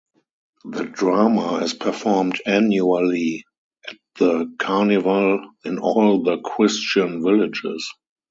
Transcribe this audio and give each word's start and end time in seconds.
The 0.65 0.85
drama 0.85 1.57
is 1.57 1.75
performed 1.75 2.41
annually 2.47 3.45
at 3.87 3.97
the 4.17 4.51
Carnival 4.57 5.45
in 5.63 5.77
all 5.77 6.23
the 6.23 6.39
Christian 6.39 7.21
villages. 7.21 7.87